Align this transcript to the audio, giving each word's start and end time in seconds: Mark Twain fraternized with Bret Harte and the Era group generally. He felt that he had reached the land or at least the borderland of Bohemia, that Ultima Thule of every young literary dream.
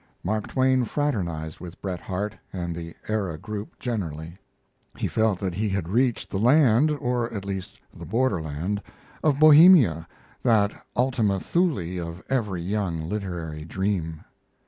Mark 0.23 0.47
Twain 0.47 0.83
fraternized 0.83 1.59
with 1.59 1.79
Bret 1.79 1.99
Harte 1.99 2.35
and 2.51 2.75
the 2.75 2.95
Era 3.07 3.37
group 3.37 3.77
generally. 3.77 4.35
He 4.97 5.07
felt 5.07 5.37
that 5.39 5.53
he 5.53 5.69
had 5.69 5.87
reached 5.87 6.31
the 6.31 6.39
land 6.39 6.89
or 6.89 7.31
at 7.31 7.45
least 7.45 7.79
the 7.93 8.03
borderland 8.07 8.81
of 9.23 9.37
Bohemia, 9.39 10.07
that 10.41 10.71
Ultima 10.97 11.39
Thule 11.39 11.99
of 12.01 12.23
every 12.31 12.63
young 12.63 13.07
literary 13.07 13.63
dream. 13.63 14.23